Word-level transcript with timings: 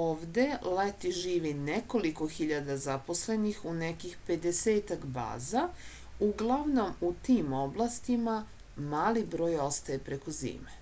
ovde 0.00 0.42
leti 0.80 1.10
živi 1.16 1.50
nekoliko 1.68 2.28
hiljada 2.34 2.76
zaposlenih 2.84 3.58
u 3.70 3.72
nekih 3.80 4.12
pedesetak 4.28 5.06
baza 5.16 5.64
uglavnom 6.28 6.94
u 7.10 7.10
tim 7.30 7.58
oblastima 7.62 8.36
mali 8.94 9.24
broj 9.34 9.60
ostaje 9.66 9.98
preko 10.12 10.38
zime 10.42 10.78